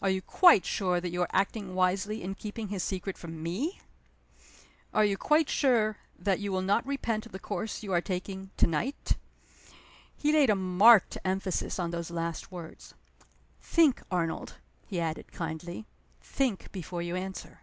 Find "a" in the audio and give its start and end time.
10.48-10.56